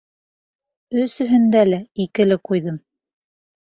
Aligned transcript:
Өсөһөндә 1.03 1.63
лә 1.71 1.81
«икеле» 2.07 2.43
ҡуйҙым. 2.51 2.85